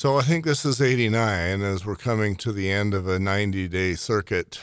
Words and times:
So 0.00 0.16
I 0.16 0.22
think 0.22 0.46
this 0.46 0.64
is 0.64 0.80
89. 0.80 1.60
As 1.60 1.84
we're 1.84 1.94
coming 1.94 2.34
to 2.36 2.52
the 2.52 2.70
end 2.70 2.94
of 2.94 3.06
a 3.06 3.18
90 3.18 3.68
day 3.68 3.92
circuit, 3.92 4.58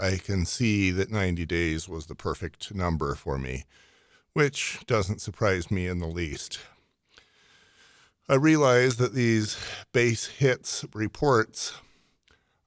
I 0.00 0.16
can 0.16 0.46
see 0.46 0.90
that 0.92 1.10
90 1.10 1.44
days 1.44 1.90
was 1.90 2.06
the 2.06 2.14
perfect 2.14 2.74
number 2.74 3.14
for 3.14 3.36
me, 3.36 3.64
which 4.32 4.80
doesn't 4.86 5.20
surprise 5.20 5.70
me 5.70 5.86
in 5.86 5.98
the 5.98 6.06
least. 6.06 6.60
I 8.30 8.36
realize 8.36 8.96
that 8.96 9.12
these 9.12 9.58
base 9.92 10.24
hits 10.24 10.86
reports 10.94 11.74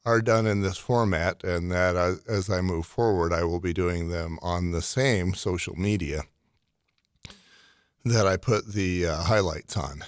are 0.05 0.21
done 0.21 0.45
in 0.45 0.61
this 0.61 0.77
format, 0.77 1.43
and 1.43 1.71
that 1.71 1.95
as 2.27 2.51
I 2.51 2.61
move 2.61 2.85
forward, 2.85 3.33
I 3.33 3.45
will 3.45 3.59
be 3.59 3.73
doing 3.73 4.09
them 4.09 4.37
on 4.43 4.69
the 4.69 4.83
same 4.83 5.33
social 5.33 5.75
media 5.75 6.21
that 8.05 8.27
I 8.27 8.37
put 8.37 8.73
the 8.73 9.07
uh, 9.07 9.23
highlights 9.23 9.75
on. 9.75 10.03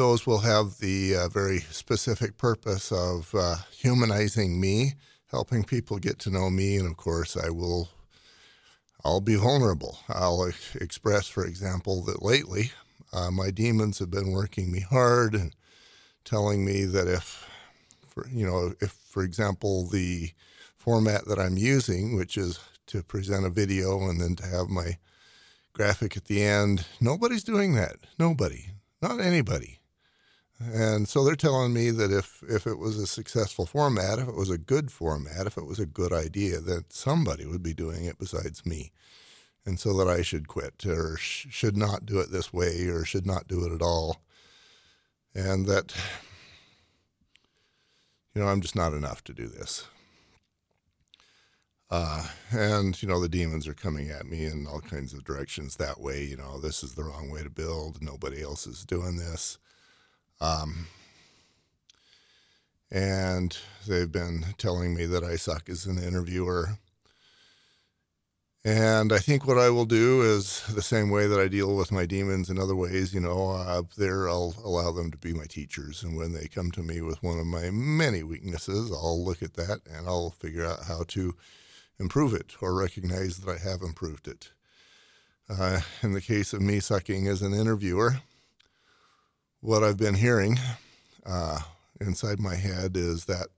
Those 0.00 0.26
will 0.26 0.38
have 0.38 0.78
the 0.78 1.14
uh, 1.14 1.28
very 1.28 1.58
specific 1.58 2.38
purpose 2.38 2.90
of 2.90 3.34
uh, 3.34 3.56
humanizing 3.70 4.58
me, 4.58 4.94
helping 5.26 5.62
people 5.62 5.98
get 5.98 6.18
to 6.20 6.30
know 6.30 6.48
me, 6.48 6.76
and 6.76 6.90
of 6.90 6.96
course, 6.96 7.36
I 7.36 7.50
will. 7.50 7.90
I'll 9.04 9.20
be 9.20 9.34
vulnerable. 9.34 9.98
I'll 10.08 10.50
express, 10.74 11.28
for 11.28 11.44
example, 11.44 12.02
that 12.04 12.22
lately 12.22 12.72
uh, 13.12 13.30
my 13.30 13.50
demons 13.50 13.98
have 13.98 14.10
been 14.10 14.32
working 14.32 14.72
me 14.72 14.80
hard 14.80 15.34
and 15.34 15.54
telling 16.24 16.64
me 16.64 16.86
that 16.86 17.06
if 17.06 17.46
for, 18.08 18.26
you 18.28 18.46
know, 18.46 18.72
if, 18.80 18.92
for 18.92 19.22
example, 19.22 19.86
the 19.86 20.30
format 20.78 21.26
that 21.26 21.38
I'm 21.38 21.58
using, 21.58 22.16
which 22.16 22.38
is 22.38 22.58
to 22.86 23.02
present 23.02 23.44
a 23.44 23.50
video 23.50 24.08
and 24.08 24.18
then 24.18 24.34
to 24.36 24.46
have 24.46 24.70
my 24.70 24.96
graphic 25.74 26.16
at 26.16 26.24
the 26.24 26.42
end, 26.42 26.86
nobody's 27.02 27.44
doing 27.44 27.74
that. 27.74 27.96
Nobody, 28.18 28.68
not 29.02 29.20
anybody. 29.20 29.79
And 30.60 31.08
so 31.08 31.24
they're 31.24 31.36
telling 31.36 31.72
me 31.72 31.90
that 31.90 32.12
if, 32.12 32.42
if 32.48 32.66
it 32.66 32.78
was 32.78 32.98
a 32.98 33.06
successful 33.06 33.64
format, 33.64 34.18
if 34.18 34.28
it 34.28 34.34
was 34.34 34.50
a 34.50 34.58
good 34.58 34.92
format, 34.92 35.46
if 35.46 35.56
it 35.56 35.64
was 35.64 35.78
a 35.78 35.86
good 35.86 36.12
idea, 36.12 36.60
that 36.60 36.92
somebody 36.92 37.46
would 37.46 37.62
be 37.62 37.72
doing 37.72 38.04
it 38.04 38.18
besides 38.18 38.66
me. 38.66 38.92
And 39.64 39.80
so 39.80 39.96
that 39.96 40.08
I 40.08 40.22
should 40.22 40.48
quit 40.48 40.84
or 40.86 41.16
sh- 41.16 41.46
should 41.50 41.76
not 41.76 42.04
do 42.04 42.20
it 42.20 42.30
this 42.30 42.52
way 42.52 42.86
or 42.88 43.04
should 43.04 43.26
not 43.26 43.48
do 43.48 43.64
it 43.64 43.72
at 43.72 43.82
all. 43.82 44.22
And 45.34 45.66
that 45.66 45.94
you 48.34 48.42
know, 48.42 48.48
I'm 48.48 48.60
just 48.60 48.76
not 48.76 48.92
enough 48.92 49.24
to 49.24 49.32
do 49.32 49.48
this. 49.48 49.86
Uh, 51.90 52.24
and, 52.52 53.02
you 53.02 53.08
know, 53.08 53.20
the 53.20 53.28
demons 53.28 53.66
are 53.66 53.74
coming 53.74 54.10
at 54.10 54.26
me 54.26 54.44
in 54.44 54.66
all 54.66 54.80
kinds 54.80 55.12
of 55.12 55.24
directions 55.24 55.76
that 55.76 56.00
way. 56.00 56.22
You 56.22 56.36
know, 56.36 56.60
this 56.60 56.84
is 56.84 56.94
the 56.94 57.02
wrong 57.02 57.30
way 57.30 57.42
to 57.42 57.50
build. 57.50 58.00
Nobody 58.00 58.42
else 58.42 58.66
is 58.66 58.84
doing 58.84 59.16
this. 59.16 59.58
Um, 60.40 60.86
and 62.90 63.56
they've 63.86 64.10
been 64.10 64.46
telling 64.58 64.94
me 64.94 65.06
that 65.06 65.22
I 65.22 65.36
suck 65.36 65.68
as 65.68 65.86
an 65.86 65.98
interviewer. 66.02 66.78
And 68.62 69.10
I 69.10 69.18
think 69.18 69.46
what 69.46 69.58
I 69.58 69.70
will 69.70 69.86
do 69.86 70.20
is 70.20 70.62
the 70.66 70.82
same 70.82 71.08
way 71.08 71.26
that 71.26 71.40
I 71.40 71.48
deal 71.48 71.74
with 71.76 71.92
my 71.92 72.04
demons 72.04 72.50
in 72.50 72.58
other 72.58 72.76
ways, 72.76 73.14
you 73.14 73.20
know, 73.20 73.52
uh, 73.52 73.82
there 73.96 74.28
I'll 74.28 74.54
allow 74.62 74.92
them 74.92 75.10
to 75.12 75.16
be 75.16 75.32
my 75.32 75.46
teachers. 75.46 76.02
And 76.02 76.14
when 76.14 76.32
they 76.32 76.46
come 76.46 76.70
to 76.72 76.82
me 76.82 77.00
with 77.00 77.22
one 77.22 77.38
of 77.38 77.46
my 77.46 77.70
many 77.70 78.22
weaknesses, 78.22 78.92
I'll 78.92 79.24
look 79.24 79.42
at 79.42 79.54
that 79.54 79.80
and 79.90 80.06
I'll 80.06 80.30
figure 80.30 80.66
out 80.66 80.84
how 80.84 81.04
to 81.08 81.34
improve 81.98 82.34
it 82.34 82.54
or 82.60 82.74
recognize 82.74 83.38
that 83.38 83.50
I 83.50 83.58
have 83.58 83.80
improved 83.82 84.28
it. 84.28 84.50
Uh, 85.48 85.80
in 86.02 86.12
the 86.12 86.20
case 86.20 86.52
of 86.52 86.60
me 86.60 86.80
sucking 86.80 87.26
as 87.28 87.40
an 87.40 87.54
interviewer, 87.54 88.20
what 89.60 89.82
I've 89.82 89.96
been 89.96 90.14
hearing 90.14 90.58
uh, 91.26 91.60
inside 92.00 92.40
my 92.40 92.54
head 92.54 92.96
is 92.96 93.26
that 93.26 93.48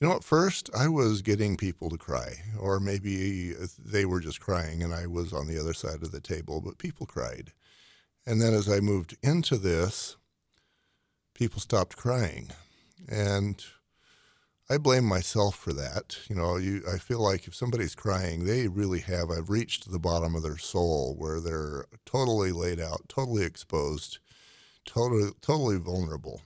you 0.00 0.06
know, 0.06 0.14
at 0.14 0.24
first 0.24 0.68
I 0.76 0.88
was 0.88 1.22
getting 1.22 1.56
people 1.56 1.88
to 1.88 1.96
cry, 1.96 2.42
or 2.58 2.78
maybe 2.78 3.54
they 3.82 4.04
were 4.04 4.20
just 4.20 4.40
crying 4.40 4.82
and 4.82 4.92
I 4.92 5.06
was 5.06 5.32
on 5.32 5.46
the 5.46 5.58
other 5.58 5.72
side 5.72 6.02
of 6.02 6.12
the 6.12 6.20
table, 6.20 6.60
but 6.60 6.76
people 6.76 7.06
cried. 7.06 7.52
And 8.26 8.42
then 8.42 8.52
as 8.52 8.68
I 8.68 8.80
moved 8.80 9.16
into 9.22 9.56
this, 9.56 10.16
people 11.32 11.60
stopped 11.60 11.96
crying. 11.96 12.48
And 13.08 13.64
I 14.68 14.76
blame 14.78 15.04
myself 15.04 15.56
for 15.56 15.72
that. 15.72 16.18
You 16.28 16.34
know, 16.34 16.56
you, 16.56 16.82
I 16.92 16.98
feel 16.98 17.20
like 17.20 17.46
if 17.46 17.54
somebody's 17.54 17.94
crying, 17.94 18.44
they 18.44 18.68
really 18.68 19.00
have, 19.00 19.30
I've 19.30 19.48
reached 19.48 19.90
the 19.90 19.98
bottom 20.00 20.34
of 20.34 20.42
their 20.42 20.58
soul 20.58 21.14
where 21.16 21.40
they're 21.40 21.86
totally 22.04 22.52
laid 22.52 22.80
out, 22.80 23.08
totally 23.08 23.44
exposed, 23.44 24.18
totally, 24.86 25.30
totally 25.42 25.78
vulnerable. 25.78 26.40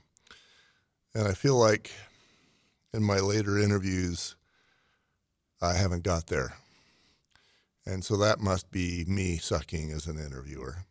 And 1.13 1.27
I 1.27 1.33
feel 1.33 1.57
like 1.57 1.91
in 2.93 3.03
my 3.03 3.19
later 3.19 3.57
interviews, 3.57 4.35
I 5.61 5.73
haven't 5.73 6.03
got 6.03 6.27
there. 6.27 6.55
And 7.85 8.03
so 8.03 8.17
that 8.17 8.39
must 8.39 8.71
be 8.71 9.05
me 9.07 9.37
sucking 9.37 9.91
as 9.91 10.07
an 10.07 10.19
interviewer. 10.19 10.85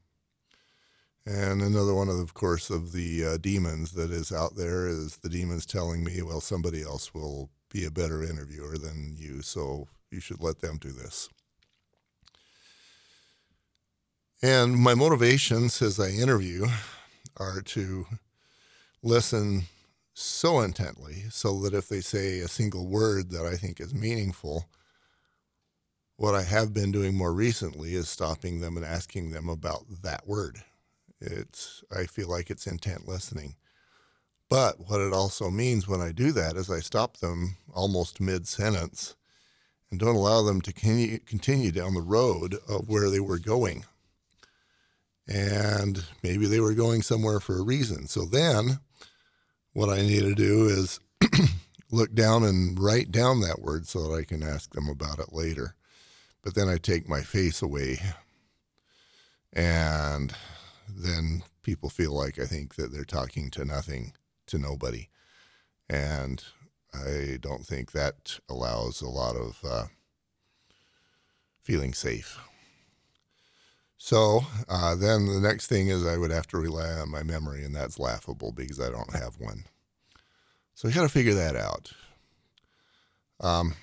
And 1.26 1.60
another 1.60 1.94
one, 1.94 2.08
of, 2.08 2.18
of 2.18 2.34
course, 2.34 2.70
of 2.70 2.92
the 2.92 3.24
uh, 3.24 3.36
demons 3.36 3.92
that 3.92 4.10
is 4.10 4.32
out 4.32 4.56
there 4.56 4.88
is 4.88 5.18
the 5.18 5.28
demons 5.28 5.66
telling 5.66 6.02
me, 6.02 6.22
well, 6.22 6.40
somebody 6.40 6.82
else 6.82 7.14
will 7.14 7.50
be 7.70 7.84
a 7.84 7.90
better 7.90 8.22
interviewer 8.22 8.78
than 8.78 9.14
you, 9.16 9.42
so 9.42 9.86
you 10.10 10.18
should 10.18 10.42
let 10.42 10.60
them 10.60 10.78
do 10.78 10.90
this. 10.90 11.28
And 14.42 14.76
my 14.76 14.94
motivations 14.94 15.80
as 15.82 16.00
I 16.00 16.08
interview 16.08 16.66
are 17.36 17.60
to 17.62 18.06
listen 19.02 19.62
so 20.14 20.60
intently 20.60 21.24
so 21.30 21.60
that 21.60 21.74
if 21.74 21.88
they 21.88 22.00
say 22.00 22.40
a 22.40 22.48
single 22.48 22.86
word 22.86 23.30
that 23.30 23.46
I 23.46 23.56
think 23.56 23.80
is 23.80 23.94
meaningful, 23.94 24.68
what 26.16 26.34
I 26.34 26.42
have 26.42 26.74
been 26.74 26.92
doing 26.92 27.14
more 27.14 27.32
recently 27.32 27.94
is 27.94 28.08
stopping 28.08 28.60
them 28.60 28.76
and 28.76 28.84
asking 28.84 29.30
them 29.30 29.48
about 29.48 29.84
that 30.02 30.26
word. 30.26 30.62
It's 31.20 31.82
I 31.94 32.04
feel 32.04 32.28
like 32.28 32.50
it's 32.50 32.66
intent 32.66 33.08
listening. 33.08 33.56
But 34.48 34.88
what 34.88 35.00
it 35.00 35.12
also 35.12 35.48
means 35.48 35.86
when 35.86 36.00
I 36.00 36.12
do 36.12 36.32
that 36.32 36.56
is 36.56 36.70
I 36.70 36.80
stop 36.80 37.18
them 37.18 37.56
almost 37.72 38.20
mid 38.20 38.48
sentence 38.48 39.14
and 39.90 39.98
don't 39.98 40.16
allow 40.16 40.42
them 40.42 40.60
to 40.62 40.72
continue 40.72 41.72
down 41.72 41.94
the 41.94 42.02
road 42.02 42.56
of 42.68 42.88
where 42.88 43.10
they 43.10 43.20
were 43.20 43.38
going. 43.38 43.84
And 45.30 46.04
maybe 46.22 46.46
they 46.46 46.60
were 46.60 46.74
going 46.74 47.02
somewhere 47.02 47.38
for 47.38 47.56
a 47.56 47.62
reason. 47.62 48.08
So 48.08 48.24
then 48.24 48.80
what 49.72 49.88
I 49.88 50.02
need 50.02 50.22
to 50.22 50.34
do 50.34 50.66
is 50.66 50.98
look 51.90 52.14
down 52.14 52.42
and 52.42 52.78
write 52.78 53.12
down 53.12 53.40
that 53.40 53.62
word 53.62 53.86
so 53.86 54.02
that 54.08 54.14
I 54.14 54.24
can 54.24 54.42
ask 54.42 54.74
them 54.74 54.88
about 54.88 55.20
it 55.20 55.32
later. 55.32 55.76
But 56.42 56.54
then 56.54 56.68
I 56.68 56.78
take 56.78 57.08
my 57.08 57.20
face 57.20 57.60
away, 57.60 58.00
and 59.52 60.32
then 60.88 61.42
people 61.62 61.90
feel 61.90 62.12
like 62.16 62.38
I 62.38 62.46
think 62.46 62.76
that 62.76 62.92
they're 62.92 63.04
talking 63.04 63.50
to 63.50 63.64
nothing, 63.64 64.14
to 64.46 64.58
nobody. 64.58 65.08
And 65.88 66.42
I 66.94 67.36
don't 67.40 67.66
think 67.66 67.92
that 67.92 68.40
allows 68.48 69.02
a 69.02 69.08
lot 69.08 69.36
of 69.36 69.58
uh, 69.64 69.84
feeling 71.62 71.92
safe. 71.92 72.38
So 74.02 74.40
uh, 74.66 74.94
then 74.94 75.26
the 75.26 75.40
next 75.40 75.66
thing 75.66 75.88
is 75.88 76.06
I 76.06 76.16
would 76.16 76.30
have 76.30 76.46
to 76.48 76.56
rely 76.56 76.90
on 76.92 77.10
my 77.10 77.22
memory, 77.22 77.64
and 77.64 77.76
that's 77.76 77.98
laughable 77.98 78.50
because 78.50 78.80
I 78.80 78.88
don't 78.88 79.12
have 79.12 79.38
one. 79.38 79.64
So 80.74 80.88
we 80.88 80.94
got 80.94 81.02
to 81.02 81.10
figure 81.10 81.34
that 81.34 81.54
out. 81.54 81.92
Um, 83.40 83.74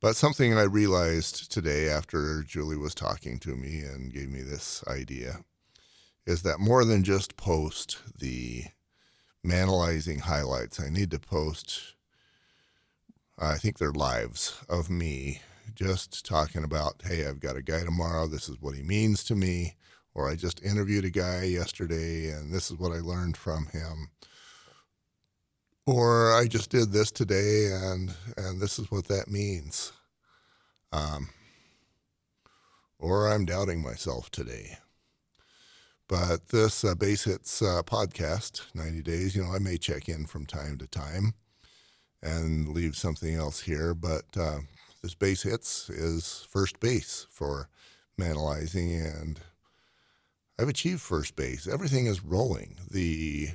but 0.00 0.16
something 0.16 0.56
I 0.56 0.62
realized 0.62 1.52
today 1.52 1.90
after 1.90 2.42
Julie 2.42 2.78
was 2.78 2.94
talking 2.94 3.38
to 3.40 3.50
me 3.50 3.80
and 3.80 4.10
gave 4.10 4.30
me 4.30 4.40
this 4.40 4.82
idea 4.88 5.40
is 6.24 6.40
that 6.40 6.60
more 6.60 6.86
than 6.86 7.04
just 7.04 7.36
post 7.36 7.98
the 8.18 8.64
manalizing 9.46 10.20
highlights, 10.20 10.80
I 10.80 10.88
need 10.88 11.10
to 11.10 11.18
post, 11.18 11.94
I 13.38 13.58
think 13.58 13.76
they're 13.76 13.92
lives 13.92 14.64
of 14.66 14.88
me 14.88 15.42
just 15.74 16.24
talking 16.24 16.64
about, 16.64 17.02
hey, 17.04 17.26
I've 17.26 17.40
got 17.40 17.56
a 17.56 17.62
guy 17.62 17.84
tomorrow. 17.84 18.26
This 18.26 18.48
is 18.48 18.60
what 18.60 18.74
he 18.74 18.82
means 18.82 19.24
to 19.24 19.34
me. 19.34 19.76
Or 20.14 20.28
I 20.28 20.34
just 20.34 20.62
interviewed 20.62 21.04
a 21.04 21.10
guy 21.10 21.44
yesterday 21.44 22.30
and 22.30 22.52
this 22.52 22.70
is 22.70 22.78
what 22.78 22.92
I 22.92 23.00
learned 23.00 23.36
from 23.36 23.66
him. 23.66 24.10
Or 25.86 26.32
I 26.32 26.46
just 26.46 26.70
did 26.70 26.92
this 26.92 27.10
today 27.10 27.70
and, 27.72 28.12
and 28.36 28.60
this 28.60 28.78
is 28.78 28.90
what 28.90 29.06
that 29.08 29.28
means. 29.28 29.92
Um, 30.92 31.30
or 32.98 33.28
I'm 33.28 33.44
doubting 33.44 33.82
myself 33.82 34.30
today. 34.30 34.78
But 36.08 36.48
this 36.48 36.84
uh, 36.84 36.96
Base 36.96 37.24
Hits 37.24 37.62
uh, 37.62 37.82
podcast, 37.84 38.62
90 38.74 39.02
days, 39.02 39.36
you 39.36 39.44
know, 39.44 39.54
I 39.54 39.60
may 39.60 39.78
check 39.78 40.08
in 40.08 40.26
from 40.26 40.44
time 40.44 40.76
to 40.78 40.86
time 40.88 41.34
and 42.20 42.68
leave 42.68 42.96
something 42.96 43.34
else 43.34 43.60
here. 43.60 43.94
But 43.94 44.24
uh, 44.36 44.58
this 45.02 45.14
base 45.14 45.42
hits 45.42 45.88
is 45.88 46.46
first 46.48 46.80
base 46.80 47.26
for 47.30 47.68
Manalizing, 48.18 49.20
and 49.20 49.40
I've 50.58 50.68
achieved 50.68 51.00
first 51.00 51.36
base. 51.36 51.66
Everything 51.66 52.06
is 52.06 52.22
rolling. 52.24 52.76
The 52.90 53.50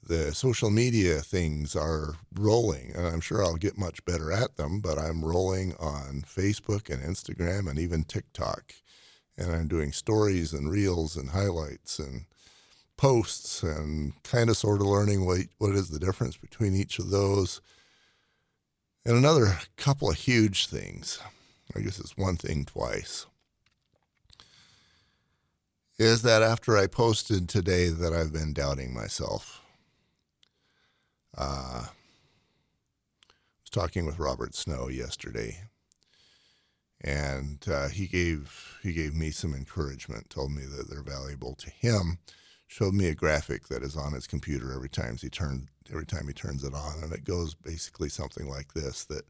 the 0.00 0.32
social 0.32 0.70
media 0.70 1.16
things 1.16 1.74
are 1.74 2.14
rolling, 2.32 2.92
and 2.94 3.06
I'm 3.06 3.20
sure 3.20 3.42
I'll 3.42 3.56
get 3.56 3.76
much 3.76 4.04
better 4.04 4.32
at 4.32 4.56
them. 4.56 4.80
But 4.80 4.98
I'm 4.98 5.24
rolling 5.24 5.74
on 5.80 6.22
Facebook 6.26 6.88
and 6.88 7.02
Instagram 7.02 7.68
and 7.68 7.78
even 7.78 8.04
TikTok, 8.04 8.72
and 9.36 9.50
I'm 9.52 9.66
doing 9.66 9.92
stories 9.92 10.52
and 10.52 10.70
reels 10.70 11.16
and 11.16 11.30
highlights 11.30 11.98
and 11.98 12.26
posts 12.96 13.62
and 13.62 14.12
kind 14.22 14.50
of 14.50 14.56
sort 14.56 14.80
of 14.80 14.86
learning 14.86 15.26
what 15.26 15.40
what 15.58 15.74
is 15.74 15.90
the 15.90 15.98
difference 15.98 16.36
between 16.36 16.74
each 16.74 16.98
of 16.98 17.10
those. 17.10 17.60
And 19.08 19.16
another 19.16 19.56
couple 19.78 20.10
of 20.10 20.16
huge 20.18 20.66
things. 20.66 21.18
I 21.74 21.80
guess 21.80 21.98
it's 21.98 22.18
one 22.18 22.36
thing 22.36 22.66
twice 22.66 23.24
is 25.98 26.20
that 26.20 26.42
after 26.42 26.76
I 26.76 26.88
posted 26.88 27.48
today 27.48 27.88
that 27.88 28.12
I've 28.12 28.34
been 28.34 28.52
doubting 28.52 28.92
myself. 28.92 29.62
Uh, 31.34 31.86
I 31.86 31.90
was 33.62 33.70
talking 33.70 34.04
with 34.04 34.18
Robert 34.18 34.54
Snow 34.54 34.88
yesterday, 34.88 35.62
and 37.00 37.64
uh, 37.66 37.88
he 37.88 38.08
gave 38.08 38.76
he 38.82 38.92
gave 38.92 39.14
me 39.14 39.30
some 39.30 39.54
encouragement. 39.54 40.28
Told 40.28 40.52
me 40.52 40.64
that 40.66 40.90
they're 40.90 41.02
valuable 41.02 41.54
to 41.54 41.70
him. 41.70 42.18
Showed 42.68 42.94
me 42.94 43.08
a 43.08 43.14
graphic 43.14 43.66
that 43.68 43.82
is 43.82 43.96
on 43.96 44.12
his 44.12 44.26
computer 44.26 44.72
every 44.72 44.90
time 44.90 45.16
he 45.16 45.28
turn 45.28 45.68
every 45.90 46.06
time 46.06 46.28
he 46.28 46.34
turns 46.34 46.62
it 46.62 46.74
on, 46.74 47.02
and 47.02 47.12
it 47.12 47.24
goes 47.24 47.54
basically 47.54 48.08
something 48.08 48.48
like 48.48 48.74
this: 48.74 49.04
that 49.06 49.24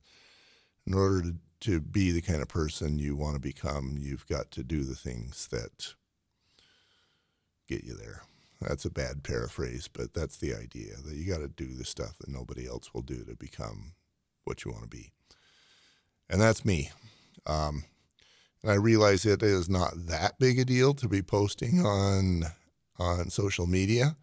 in 0.87 0.93
order 0.93 1.23
to 1.23 1.35
to 1.61 1.81
be 1.81 2.13
the 2.13 2.21
kind 2.21 2.41
of 2.41 2.49
person 2.49 2.99
you 2.99 3.17
want 3.17 3.35
to 3.35 3.41
become, 3.41 3.97
you've 3.99 4.27
got 4.27 4.51
to 4.53 4.63
do 4.63 4.85
the 4.85 4.95
things 4.95 5.49
that 5.49 5.95
get 7.69 7.85
you 7.85 7.95
there. 7.95 8.23
That's 8.61 8.85
a 8.85 8.91
bad 8.91 9.23
paraphrase, 9.23 9.89
but 9.89 10.15
that's 10.15 10.37
the 10.37 10.55
idea 10.55 10.95
that 11.05 11.15
you 11.15 11.31
got 11.31 11.39
to 11.39 11.49
do 11.49 11.75
the 11.75 11.85
stuff 11.85 12.19
that 12.19 12.29
nobody 12.29 12.67
else 12.67 12.93
will 12.93 13.03
do 13.03 13.25
to 13.25 13.35
become 13.37 13.93
what 14.45 14.65
you 14.65 14.71
want 14.73 14.85
to 14.85 14.89
be. 14.89 15.13
And 16.29 16.41
that's 16.41 16.65
me. 16.65 16.91
Um, 17.47 17.85
and 18.63 18.71
I 18.73 18.75
realize 18.75 19.25
it 19.25 19.43
is 19.43 19.69
not 19.69 19.93
that 20.07 20.39
big 20.39 20.59
a 20.59 20.65
deal 20.65 20.95
to 20.95 21.09
be 21.09 21.23
posting 21.23 21.85
on 21.85 22.45
on 22.99 23.31
social 23.31 23.67
media. 23.67 24.17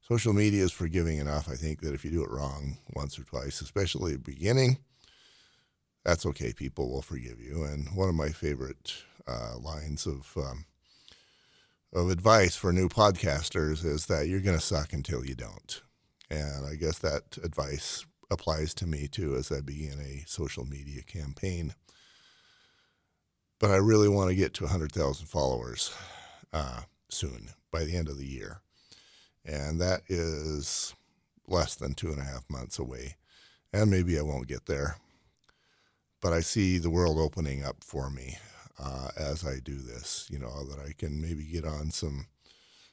Social 0.00 0.32
media 0.32 0.64
is 0.64 0.72
forgiving 0.72 1.18
enough, 1.18 1.48
I 1.48 1.54
think, 1.54 1.82
that 1.82 1.94
if 1.94 2.04
you 2.04 2.10
do 2.10 2.24
it 2.24 2.30
wrong 2.30 2.78
once 2.94 3.18
or 3.18 3.24
twice, 3.24 3.60
especially 3.60 4.14
at 4.14 4.24
the 4.24 4.32
beginning, 4.32 4.78
that's 6.04 6.24
okay. 6.26 6.52
People 6.52 6.90
will 6.90 7.02
forgive 7.02 7.40
you. 7.40 7.64
And 7.64 7.94
one 7.94 8.08
of 8.08 8.14
my 8.14 8.30
favorite 8.30 8.94
uh, 9.26 9.58
lines 9.58 10.06
of 10.06 10.32
um, 10.36 10.64
of 11.92 12.10
advice 12.10 12.56
for 12.56 12.72
new 12.72 12.88
podcasters 12.88 13.84
is 13.84 14.06
that 14.06 14.28
you're 14.28 14.40
going 14.40 14.58
to 14.58 14.64
suck 14.64 14.92
until 14.92 15.24
you 15.24 15.34
don't. 15.34 15.82
And 16.30 16.66
I 16.66 16.74
guess 16.74 16.98
that 16.98 17.38
advice 17.42 18.04
applies 18.30 18.74
to 18.74 18.86
me 18.86 19.08
too 19.08 19.36
as 19.36 19.50
I 19.50 19.60
begin 19.60 19.98
a 19.98 20.24
social 20.26 20.66
media 20.66 21.02
campaign. 21.02 21.74
But 23.58 23.70
I 23.70 23.76
really 23.76 24.08
want 24.08 24.28
to 24.28 24.36
get 24.36 24.54
to 24.54 24.64
100,000 24.64 25.26
followers 25.26 25.92
uh, 26.52 26.82
soon 27.10 27.50
by 27.70 27.84
the 27.84 27.96
end 27.96 28.08
of 28.08 28.18
the 28.18 28.26
year. 28.26 28.60
And 29.44 29.80
that 29.80 30.02
is 30.08 30.94
less 31.46 31.74
than 31.74 31.94
two 31.94 32.08
and 32.08 32.20
a 32.20 32.24
half 32.24 32.48
months 32.50 32.78
away. 32.78 33.16
And 33.72 33.90
maybe 33.90 34.18
I 34.18 34.22
won't 34.22 34.48
get 34.48 34.66
there. 34.66 34.96
But 36.20 36.32
I 36.32 36.40
see 36.40 36.78
the 36.78 36.90
world 36.90 37.18
opening 37.18 37.64
up 37.64 37.84
for 37.84 38.10
me 38.10 38.38
uh, 38.78 39.08
as 39.16 39.46
I 39.46 39.58
do 39.62 39.76
this. 39.76 40.26
You 40.30 40.38
know 40.38 40.64
that 40.64 40.78
I 40.80 40.92
can 40.96 41.20
maybe 41.20 41.44
get 41.44 41.64
on 41.64 41.90
some 41.90 42.26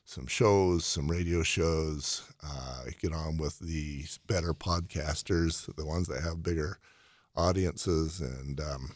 some 0.08 0.28
shows, 0.28 0.86
some 0.86 1.10
radio 1.10 1.42
shows, 1.42 2.22
uh, 2.44 2.84
get 3.02 3.12
on 3.12 3.38
with 3.38 3.58
the 3.58 4.06
better 4.28 4.54
podcasters, 4.54 5.74
the 5.76 5.86
ones 5.86 6.08
that 6.08 6.22
have 6.22 6.44
bigger 6.44 6.78
audiences, 7.36 8.22
and 8.22 8.60
um, 8.60 8.92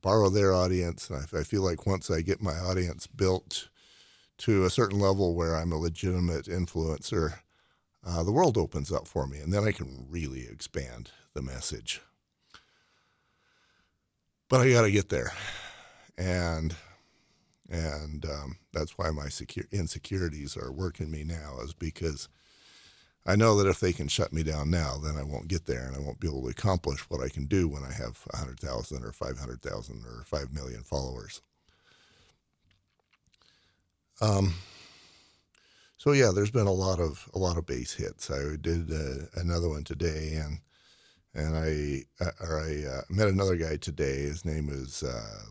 borrow 0.00 0.30
their 0.30 0.54
audience. 0.54 1.10
And 1.10 1.26
I, 1.32 1.40
I 1.40 1.42
feel 1.42 1.60
like 1.62 1.86
once 1.86 2.10
I 2.10 2.22
get 2.22 2.42
my 2.42 2.54
audience 2.54 3.06
built 3.06 3.68
to 4.42 4.64
a 4.64 4.70
certain 4.70 4.98
level 4.98 5.34
where 5.34 5.56
I'm 5.56 5.72
a 5.72 5.78
legitimate 5.78 6.46
influencer, 6.46 7.40
uh, 8.06 8.22
the 8.22 8.32
world 8.32 8.56
opens 8.56 8.92
up 8.92 9.08
for 9.08 9.26
me, 9.26 9.38
and 9.38 9.52
then 9.52 9.64
I 9.64 9.72
can 9.72 10.06
really 10.08 10.46
expand 10.46 11.10
the 11.34 11.42
message. 11.42 12.00
But 14.48 14.60
I 14.60 14.70
got 14.70 14.82
to 14.82 14.90
get 14.90 15.08
there 15.08 15.32
and 16.18 16.74
and 17.70 18.26
um, 18.26 18.56
that's 18.72 18.98
why 18.98 19.10
my 19.10 19.28
secure 19.28 19.64
insecurities 19.72 20.56
are 20.56 20.70
working 20.70 21.10
me 21.10 21.24
now 21.24 21.56
is 21.64 21.72
because 21.72 22.28
I 23.24 23.34
know 23.34 23.56
that 23.56 23.68
if 23.68 23.80
they 23.80 23.94
can 23.94 24.08
shut 24.08 24.30
me 24.32 24.42
down 24.42 24.70
now, 24.70 24.96
then 25.02 25.16
I 25.16 25.22
won't 25.22 25.48
get 25.48 25.64
there 25.64 25.86
and 25.86 25.96
I 25.96 26.00
won't 26.00 26.20
be 26.20 26.28
able 26.28 26.42
to 26.42 26.48
accomplish 26.48 27.00
what 27.08 27.22
I 27.22 27.30
can 27.30 27.46
do 27.46 27.68
when 27.68 27.82
I 27.82 27.92
have 27.92 28.18
100,000 28.32 29.04
or 29.04 29.12
500,000 29.12 30.04
or 30.04 30.24
5 30.26 30.52
million 30.52 30.82
followers. 30.82 31.40
Um, 34.22 34.54
so 35.98 36.12
yeah, 36.12 36.30
there's 36.32 36.52
been 36.52 36.68
a 36.68 36.72
lot 36.72 37.00
of 37.00 37.28
a 37.34 37.38
lot 37.38 37.58
of 37.58 37.66
base 37.66 37.92
hits. 37.92 38.30
I 38.30 38.56
did 38.60 38.90
uh, 38.92 39.26
another 39.34 39.68
one 39.68 39.82
today, 39.82 40.40
and 40.40 40.60
and 41.34 41.56
I 41.56 42.24
uh, 42.24 42.30
or 42.40 42.60
I 42.60 42.98
uh, 42.98 43.00
met 43.10 43.26
another 43.26 43.56
guy 43.56 43.76
today. 43.76 44.20
His 44.20 44.44
name 44.44 44.68
is 44.70 45.02
uh, 45.02 45.42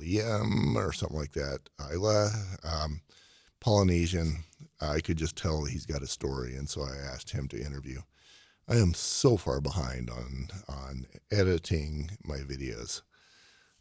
Liam 0.00 0.76
or 0.76 0.92
something 0.92 1.18
like 1.18 1.32
that. 1.32 1.58
Isla, 1.92 2.30
um, 2.62 3.00
Polynesian. 3.60 4.44
I 4.80 5.00
could 5.00 5.16
just 5.16 5.36
tell 5.36 5.64
he's 5.64 5.86
got 5.86 6.02
a 6.02 6.06
story, 6.06 6.54
and 6.54 6.68
so 6.68 6.82
I 6.82 6.96
asked 7.12 7.30
him 7.30 7.48
to 7.48 7.60
interview. 7.60 8.00
I 8.68 8.76
am 8.76 8.94
so 8.94 9.36
far 9.36 9.60
behind 9.60 10.08
on 10.08 10.48
on 10.68 11.06
editing 11.32 12.12
my 12.22 12.38
videos, 12.38 13.02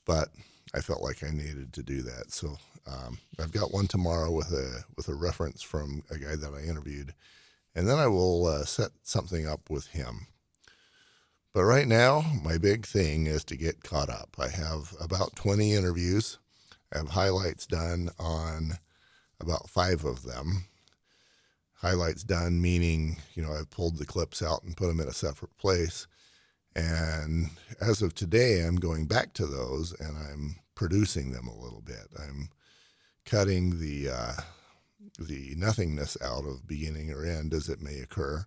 but 0.05 0.29
I 0.73 0.81
felt 0.81 1.01
like 1.01 1.23
I 1.23 1.31
needed 1.31 1.73
to 1.73 1.83
do 1.83 2.01
that. 2.03 2.31
So 2.31 2.57
um, 2.87 3.17
I've 3.39 3.51
got 3.51 3.73
one 3.73 3.87
tomorrow 3.87 4.31
with 4.31 4.51
a 4.51 4.83
with 4.95 5.07
a 5.07 5.13
reference 5.13 5.61
from 5.61 6.03
a 6.09 6.17
guy 6.17 6.35
that 6.35 6.53
I 6.53 6.67
interviewed, 6.67 7.13
and 7.75 7.87
then 7.87 7.99
I 7.99 8.07
will 8.07 8.45
uh, 8.47 8.65
set 8.65 8.91
something 9.03 9.47
up 9.47 9.69
with 9.69 9.87
him. 9.87 10.27
But 11.53 11.65
right 11.65 11.87
now, 11.87 12.25
my 12.43 12.57
big 12.57 12.85
thing 12.85 13.27
is 13.27 13.43
to 13.45 13.55
get 13.55 13.83
caught 13.83 14.09
up. 14.09 14.35
I 14.39 14.49
have 14.49 14.95
about 14.99 15.35
20 15.35 15.73
interviews. 15.73 16.39
I 16.91 16.97
have 16.97 17.09
highlights 17.09 17.67
done 17.67 18.09
on 18.17 18.79
about 19.39 19.69
five 19.69 20.03
of 20.03 20.23
them. 20.23 20.65
Highlights 21.75 22.23
done 22.23 22.59
meaning, 22.59 23.17
you 23.35 23.43
know, 23.43 23.53
I've 23.53 23.69
pulled 23.69 23.97
the 23.97 24.05
clips 24.05 24.41
out 24.41 24.63
and 24.63 24.75
put 24.75 24.87
them 24.87 24.99
in 24.99 25.07
a 25.07 25.13
separate 25.13 25.55
place. 25.57 26.07
And 26.75 27.49
as 27.79 28.01
of 28.01 28.15
today, 28.15 28.63
I'm 28.65 28.77
going 28.77 29.05
back 29.05 29.33
to 29.33 29.45
those 29.45 29.93
and 29.99 30.17
I'm 30.17 30.55
producing 30.75 31.31
them 31.31 31.47
a 31.47 31.61
little 31.63 31.81
bit. 31.81 32.07
I'm 32.17 32.49
cutting 33.25 33.79
the 33.79 34.09
uh, 34.09 34.33
the 35.19 35.53
nothingness 35.55 36.17
out 36.21 36.45
of 36.45 36.67
beginning 36.67 37.11
or 37.11 37.25
end 37.25 37.53
as 37.53 37.69
it 37.69 37.81
may 37.81 37.99
occur 37.99 38.45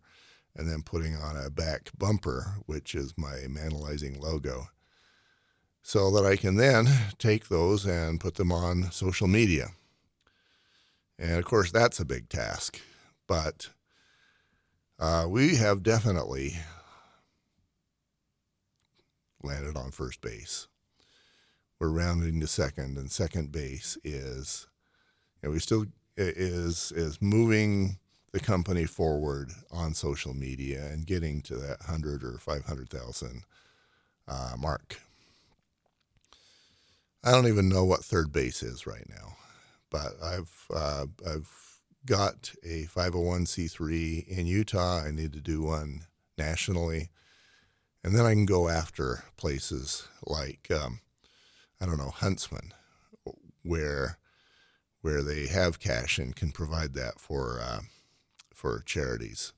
and 0.57 0.69
then 0.69 0.83
putting 0.83 1.15
on 1.15 1.37
a 1.37 1.51
back 1.51 1.91
bumper, 1.97 2.57
which 2.67 2.95
is 2.95 3.15
my 3.17 3.45
Manalizing 3.47 4.19
logo, 4.19 4.69
so 5.83 6.11
that 6.11 6.25
I 6.25 6.37
can 6.37 6.57
then 6.57 6.89
take 7.19 7.49
those 7.49 7.85
and 7.85 8.21
put 8.21 8.37
them 8.37 8.51
on 8.51 8.91
social 8.91 9.29
media. 9.29 9.69
And 11.19 11.39
of 11.39 11.45
course, 11.45 11.71
that's 11.71 12.01
a 12.01 12.07
big 12.07 12.29
task, 12.29 12.81
but 13.27 13.69
uh, 14.99 15.27
we 15.29 15.57
have 15.57 15.83
definitely 15.83 16.57
landed 19.47 19.77
on 19.77 19.91
first 19.91 20.21
base. 20.21 20.67
We're 21.79 21.91
rounding 21.91 22.41
to 22.41 22.47
second, 22.47 22.97
and 22.97 23.11
second 23.11 23.53
base 23.53 23.99
is, 24.03 24.67
you 25.43 25.49
know, 25.49 25.53
we 25.53 25.59
still 25.59 25.87
is 26.17 26.93
is 26.93 27.21
moving 27.21 27.99
the 28.33 28.41
company 28.41 28.85
forward 28.85 29.51
on 29.71 29.95
social 29.95 30.35
media 30.35 30.87
and 30.87 31.07
getting 31.07 31.41
to 31.43 31.57
that 31.57 31.79
100 31.81 32.23
or 32.25 32.39
500,000 32.39 33.45
uh, 34.29 34.53
mark. 34.59 35.01
I 37.25 37.31
don't 37.31 37.47
even 37.49 37.69
know 37.69 37.85
what 37.85 38.05
third 38.05 38.33
base 38.33 38.63
is 38.63 38.87
right 38.87 39.09
now, 39.09 39.37
but 39.91 40.13
I've 40.23 40.67
uh, 40.75 41.07
I've 41.27 41.51
got 42.05 42.53
a 42.63 42.85
501c3 42.85 44.29
in 44.29 44.47
Utah. 44.47 45.03
I 45.05 45.11
need 45.11 45.33
to 45.33 45.41
do 45.41 45.63
one 45.63 46.03
nationally, 46.39 47.11
and 48.05 48.15
then 48.15 48.27
I 48.27 48.33
can 48.33 48.47
go 48.47 48.69
after 48.69 49.25
places 49.37 50.09
like 50.25 50.71
um, 50.71 51.01
I 51.81 51.87
don't 51.87 51.99
know 51.99 52.11
Huntsman, 52.11 52.73
where 53.63 54.19
where 55.03 55.23
they 55.23 55.47
have 55.47 55.79
cash 55.79 56.19
and 56.19 56.35
can 56.35 56.51
provide 56.51 56.95
that 56.95 57.21
for 57.21 57.61
uh, 57.61 57.81
for 58.53 58.83
charities. 58.85 59.53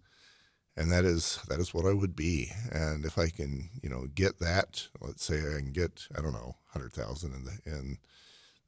And 0.76 0.92
that 0.92 1.04
is 1.04 1.40
that 1.48 1.58
is 1.58 1.74
what 1.74 1.86
I 1.86 1.92
would 1.92 2.14
be. 2.14 2.52
And 2.70 3.04
if 3.04 3.18
I 3.18 3.28
can, 3.28 3.70
you 3.82 3.88
know, 3.88 4.06
get 4.14 4.38
that, 4.38 4.88
let's 5.00 5.24
say 5.24 5.38
I 5.38 5.58
can 5.58 5.72
get, 5.72 6.06
I 6.16 6.20
don't 6.20 6.32
know, 6.32 6.56
hundred 6.72 6.92
thousand 6.92 7.34
in 7.34 7.44
the 7.44 7.58
in 7.66 7.98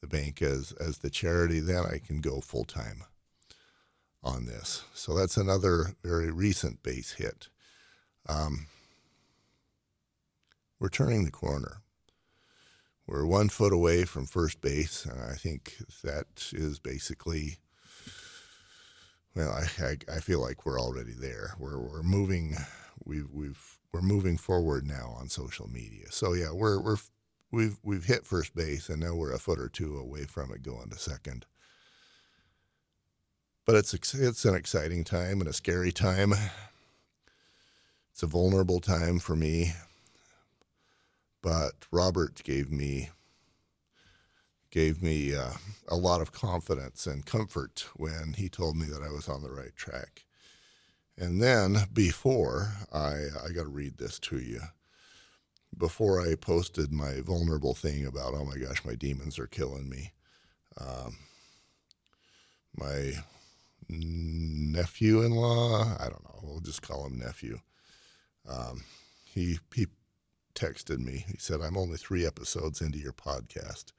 the 0.01 0.07
bank 0.07 0.43
as 0.43 0.73
as 0.73 0.99
the 0.99 1.11
charity, 1.11 1.61
then 1.61 1.85
I 1.85 1.99
can 1.99 2.21
go 2.21 2.41
full 2.41 2.65
time 2.65 3.05
on 4.23 4.47
this. 4.47 4.85
So 4.95 5.15
that's 5.15 5.37
another 5.37 5.95
very 6.03 6.31
recent 6.31 6.83
base 6.83 7.13
hit. 7.13 7.49
Um, 8.29 8.67
we're 10.81 10.89
turning 10.89 11.25
the 11.25 11.31
corner. 11.31 11.83
We're 13.07 13.27
one 13.27 13.49
foot 13.49 13.73
away 13.73 14.05
from 14.05 14.27
first 14.27 14.61
base, 14.61 15.05
and 15.05 15.21
I 15.21 15.35
think 15.35 15.77
that 16.03 16.51
is 16.53 16.79
basically. 16.79 17.59
Well, 19.35 19.51
I, 19.51 19.85
I, 19.85 19.97
I 20.17 20.21
feel 20.21 20.41
like 20.41 20.67
we're 20.67 20.81
already 20.81 21.13
there. 21.13 21.55
We're 21.59 21.79
we're 21.79 22.03
moving, 22.03 22.57
we've 23.05 23.31
we've 23.33 23.79
we're 23.93 24.01
moving 24.01 24.37
forward 24.37 24.87
now 24.87 25.15
on 25.19 25.29
social 25.29 25.69
media. 25.69 26.07
So 26.11 26.33
yeah, 26.33 26.53
we're 26.53 26.81
we're 26.81 26.97
we've 27.51 27.79
we've 27.83 28.05
hit 28.05 28.25
first 28.25 28.55
base, 28.55 28.89
and 28.89 29.01
now 29.01 29.15
we're 29.15 29.33
a 29.33 29.39
foot 29.39 29.59
or 29.59 29.69
two 29.69 29.99
away 29.99 30.25
from 30.25 30.53
it 30.53 30.63
going 30.63 30.91
to 30.91 30.99
second. 30.99 31.47
But 33.67 33.75
it's 33.75 33.93
it's 34.15 34.45
an 34.45 34.55
exciting 34.55 35.05
time 35.05 35.41
and 35.41 35.49
a 35.49 35.53
scary 35.53 35.93
time. 35.93 36.33
It's 38.13 38.23
a 38.23 38.27
vulnerable 38.27 38.81
time 38.81 39.19
for 39.19 39.37
me. 39.37 39.75
But 41.43 41.87
Robert 41.91 42.43
gave 42.45 42.71
me 42.71 43.11
gave 44.71 45.03
me 45.03 45.35
uh, 45.35 45.55
a 45.89 45.97
lot 45.97 46.21
of 46.21 46.33
confidence 46.33 47.07
and 47.07 47.27
comfort 47.27 47.89
when 47.97 48.35
he 48.37 48.49
told 48.49 48.77
me 48.77 48.87
that 48.87 49.03
I 49.03 49.11
was 49.11 49.29
on 49.29 49.43
the 49.43 49.51
right 49.51 49.75
track. 49.75 50.25
And 51.19 51.43
then 51.43 51.77
before 51.93 52.75
I 52.93 53.27
I 53.45 53.49
got 53.55 53.63
to 53.63 53.69
read 53.69 53.99
this 53.99 54.19
to 54.21 54.39
you 54.39 54.61
before 55.77 56.21
I 56.21 56.35
posted 56.35 56.93
my 56.93 57.21
vulnerable 57.21 57.75
thing 57.75 58.07
about, 58.07 58.35
oh 58.35 58.45
my 58.45 58.57
gosh, 58.57 58.85
my 58.85 58.95
demons 58.95 59.39
are 59.39 59.47
killing 59.47 59.89
me, 59.89 60.13
um, 60.79 61.17
my 62.77 63.13
nephew 63.89 65.23
in 65.23 65.33
law, 65.33 65.97
I 65.99 66.05
don't 66.05 66.25
know, 66.25 66.41
we'll 66.43 66.61
just 66.61 66.83
call 66.83 67.07
him 67.07 67.19
nephew, 67.19 67.61
um, 68.49 68.85
he, 69.25 69.59
he 69.75 69.87
texted 70.61 70.99
me. 70.99 71.25
He 71.27 71.39
said, 71.39 71.61
I'm 71.61 71.77
only 71.77 71.97
three 71.97 72.27
episodes 72.27 72.81
into 72.81 72.99
your 72.99 73.13
podcast. 73.13 73.93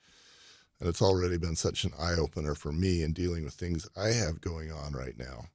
And 0.80 0.88
it's 0.88 1.01
already 1.01 1.38
been 1.38 1.56
such 1.56 1.84
an 1.84 1.91
eye 2.00 2.15
opener 2.18 2.56
for 2.56 2.72
me 2.72 3.03
in 3.03 3.13
dealing 3.13 3.44
with 3.44 3.53
things 3.53 3.88
I 3.96 4.10
have 4.10 4.41
going 4.41 4.72
on 4.72 4.94
right 4.94 5.18
now. 5.18 5.46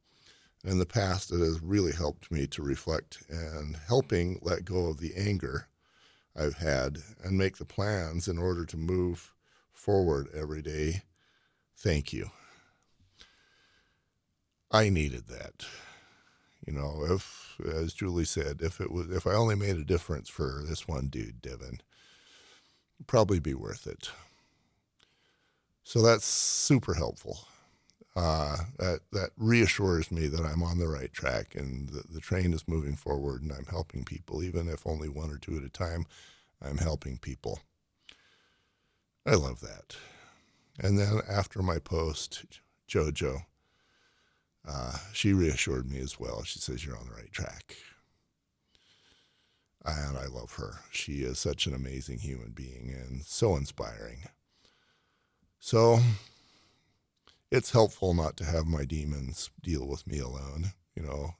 And 0.62 0.72
in 0.72 0.78
the 0.78 0.86
past, 0.86 1.32
it 1.32 1.38
has 1.38 1.60
really 1.60 1.92
helped 1.92 2.30
me 2.30 2.46
to 2.48 2.62
reflect 2.62 3.22
and 3.28 3.76
helping 3.86 4.38
let 4.42 4.64
go 4.64 4.86
of 4.86 4.98
the 4.98 5.14
anger 5.16 5.68
I've 6.34 6.56
had 6.56 6.98
and 7.24 7.38
make 7.38 7.56
the 7.56 7.64
plans 7.64 8.28
in 8.28 8.38
order 8.38 8.64
to 8.66 8.76
move 8.76 9.32
forward 9.72 10.28
every 10.34 10.62
day. 10.62 11.02
Thank 11.76 12.12
you. 12.12 12.30
I 14.70 14.88
needed 14.88 15.28
that. 15.28 15.64
You 16.66 16.72
know, 16.72 17.04
if 17.08 17.60
as 17.64 17.94
Julie 17.94 18.24
said, 18.24 18.60
if 18.60 18.80
it 18.80 18.90
was 18.90 19.10
if 19.10 19.26
I 19.26 19.34
only 19.34 19.54
made 19.54 19.76
a 19.76 19.84
difference 19.84 20.28
for 20.28 20.62
this 20.66 20.88
one 20.88 21.06
dude, 21.06 21.40
Devin, 21.40 21.80
probably 23.06 23.38
be 23.38 23.54
worth 23.54 23.86
it. 23.86 24.10
So 25.84 26.02
that's 26.02 26.26
super 26.26 26.94
helpful. 26.94 27.38
Uh, 28.16 28.56
that 28.78 29.00
that 29.12 29.30
reassures 29.36 30.10
me 30.10 30.26
that 30.26 30.44
I'm 30.44 30.62
on 30.62 30.78
the 30.78 30.88
right 30.88 31.12
track 31.12 31.54
and 31.54 31.88
the, 31.90 32.02
the 32.10 32.20
train 32.20 32.52
is 32.52 32.66
moving 32.66 32.96
forward 32.96 33.42
and 33.42 33.52
I'm 33.52 33.66
helping 33.66 34.04
people, 34.04 34.42
even 34.42 34.68
if 34.68 34.86
only 34.86 35.08
one 35.08 35.30
or 35.30 35.38
two 35.38 35.56
at 35.56 35.62
a 35.62 35.68
time. 35.68 36.06
I'm 36.62 36.78
helping 36.78 37.18
people. 37.18 37.60
I 39.26 39.34
love 39.34 39.60
that. 39.60 39.96
And 40.80 40.98
then 40.98 41.20
after 41.28 41.62
my 41.62 41.78
post, 41.78 42.44
JoJo, 42.88 43.42
uh, 44.66 44.96
she 45.12 45.32
reassured 45.32 45.90
me 45.90 45.98
as 46.00 46.18
well. 46.18 46.42
She 46.42 46.58
says, 46.58 46.84
You're 46.84 46.96
on 46.96 47.06
the 47.06 47.14
right 47.14 47.32
track. 47.32 47.76
And 49.84 50.18
I 50.18 50.26
love 50.26 50.54
her. 50.54 50.80
She 50.90 51.22
is 51.22 51.38
such 51.38 51.66
an 51.66 51.74
amazing 51.74 52.18
human 52.18 52.50
being 52.50 52.92
and 52.92 53.22
so 53.22 53.54
inspiring. 53.54 54.24
So 55.60 56.00
it's 57.52 57.70
helpful 57.70 58.12
not 58.12 58.36
to 58.38 58.44
have 58.44 58.66
my 58.66 58.84
demons 58.84 59.50
deal 59.62 59.86
with 59.86 60.04
me 60.06 60.18
alone. 60.18 60.72
You 60.96 61.04
know, 61.04 61.34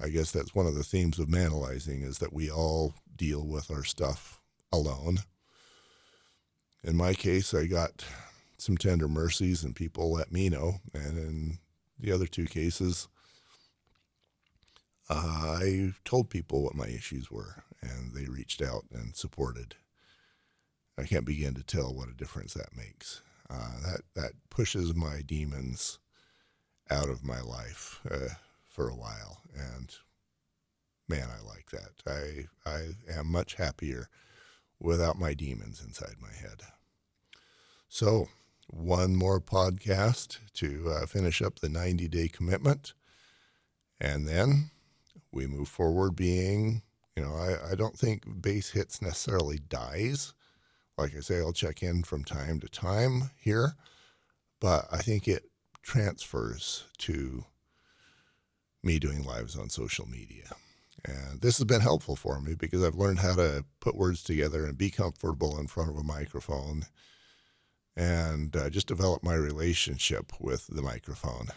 I 0.00 0.08
guess 0.08 0.32
that's 0.32 0.54
one 0.54 0.66
of 0.66 0.74
the 0.74 0.82
themes 0.82 1.20
of 1.20 1.28
manalizing 1.28 2.04
is 2.04 2.18
that 2.18 2.32
we 2.32 2.50
all 2.50 2.94
deal 3.14 3.46
with 3.46 3.70
our 3.70 3.84
stuff 3.84 4.40
alone. 4.72 5.18
In 6.82 6.96
my 6.96 7.14
case, 7.14 7.54
I 7.54 7.66
got 7.66 8.04
some 8.56 8.76
tender 8.76 9.06
mercies 9.06 9.62
and 9.62 9.76
people 9.76 10.12
let 10.12 10.32
me 10.32 10.48
know. 10.48 10.80
And 10.92 11.16
in 11.16 11.58
the 12.02 12.12
other 12.12 12.26
two 12.26 12.46
cases, 12.46 13.08
uh, 15.08 15.56
I 15.60 15.94
told 16.04 16.28
people 16.28 16.62
what 16.62 16.74
my 16.74 16.88
issues 16.88 17.30
were 17.30 17.62
and 17.80 18.12
they 18.14 18.26
reached 18.26 18.60
out 18.60 18.84
and 18.92 19.16
supported. 19.16 19.76
I 20.98 21.04
can't 21.04 21.24
begin 21.24 21.54
to 21.54 21.62
tell 21.62 21.94
what 21.94 22.08
a 22.08 22.14
difference 22.14 22.54
that 22.54 22.76
makes. 22.76 23.22
Uh, 23.48 23.80
that 23.82 24.00
that 24.14 24.32
pushes 24.50 24.94
my 24.94 25.20
demons 25.20 25.98
out 26.90 27.08
of 27.08 27.24
my 27.24 27.40
life 27.40 28.00
uh, 28.10 28.34
for 28.64 28.88
a 28.88 28.96
while, 28.96 29.42
and 29.54 29.94
man, 31.08 31.28
I 31.28 31.46
like 31.46 31.70
that. 31.70 31.90
I 32.06 32.70
I 32.70 33.18
am 33.18 33.30
much 33.30 33.54
happier 33.54 34.08
without 34.78 35.18
my 35.18 35.34
demons 35.34 35.82
inside 35.84 36.16
my 36.20 36.32
head. 36.32 36.62
So, 37.88 38.28
one 38.72 39.14
more 39.14 39.40
podcast 39.40 40.38
to 40.54 40.90
uh, 40.90 41.06
finish 41.06 41.40
up 41.40 41.60
the 41.60 41.68
90 41.68 42.08
day 42.08 42.28
commitment, 42.28 42.94
and 44.00 44.26
then 44.26 44.70
we 45.30 45.46
move 45.46 45.68
forward. 45.68 46.16
Being, 46.16 46.82
you 47.16 47.22
know, 47.22 47.34
I, 47.34 47.72
I 47.72 47.74
don't 47.74 47.96
think 47.96 48.42
base 48.42 48.70
hits 48.70 49.00
necessarily 49.00 49.58
dies 49.58 50.34
like 50.98 51.16
I 51.16 51.20
say, 51.20 51.38
I'll 51.38 51.52
check 51.52 51.82
in 51.82 52.02
from 52.02 52.24
time 52.24 52.60
to 52.60 52.68
time 52.68 53.30
here, 53.40 53.74
but 54.60 54.86
I 54.92 54.98
think 54.98 55.26
it 55.26 55.44
transfers 55.82 56.84
to 56.98 57.44
me 58.82 58.98
doing 58.98 59.24
lives 59.24 59.56
on 59.56 59.68
social 59.68 60.06
media. 60.06 60.50
And 61.04 61.40
this 61.40 61.58
has 61.58 61.64
been 61.64 61.80
helpful 61.80 62.14
for 62.14 62.40
me 62.40 62.54
because 62.54 62.84
I've 62.84 62.94
learned 62.94 63.18
how 63.18 63.34
to 63.34 63.64
put 63.80 63.96
words 63.96 64.22
together 64.22 64.64
and 64.64 64.78
be 64.78 64.90
comfortable 64.90 65.58
in 65.58 65.66
front 65.66 65.90
of 65.90 65.96
a 65.96 66.04
microphone 66.04 66.84
and 67.96 68.54
uh, 68.56 68.70
just 68.70 68.86
develop 68.86 69.22
my 69.22 69.34
relationship 69.34 70.32
with 70.40 70.66
the 70.68 70.82
microphone. 70.82 71.48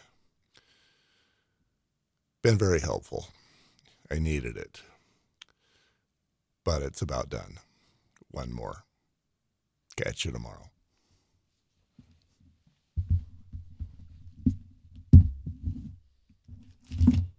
Been 2.43 2.57
very 2.57 2.79
helpful. 2.79 3.29
I 4.11 4.19
needed 4.19 4.57
it. 4.57 4.81
But 6.63 6.81
it's 6.81 7.01
about 7.01 7.29
done. 7.29 7.57
One 8.29 8.51
more. 8.51 8.83
Catch 9.95 10.25
you 10.25 10.31
tomorrow. 10.31 10.69